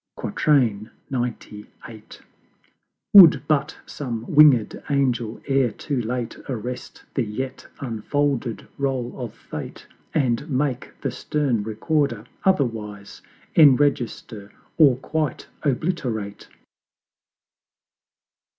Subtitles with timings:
[0.17, 0.89] XCVIII.
[3.13, 9.85] Would but some winged Angel ere too late Arrest the yet unfolded Roll of Fate,
[10.15, 13.21] And make the stern Recorder otherwise
[13.55, 16.47] Enregister, or quite obliterate!